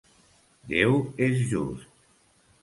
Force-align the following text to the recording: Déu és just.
Déu 0.71 0.97
és 1.27 1.37
just. 1.53 1.87